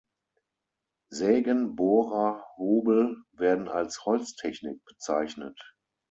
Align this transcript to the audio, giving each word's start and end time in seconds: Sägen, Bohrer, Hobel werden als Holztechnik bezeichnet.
Sägen, 1.11 1.75
Bohrer, 1.75 2.43
Hobel 2.57 3.21
werden 3.33 3.67
als 3.69 4.03
Holztechnik 4.03 4.83
bezeichnet. 4.85 5.59